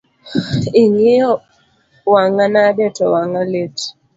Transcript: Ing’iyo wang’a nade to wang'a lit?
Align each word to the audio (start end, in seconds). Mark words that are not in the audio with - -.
Ing’iyo 0.81 1.31
wang’a 2.13 2.45
nade 2.55 2.85
to 2.95 3.05
wang'a 3.13 3.43
lit? 3.51 3.77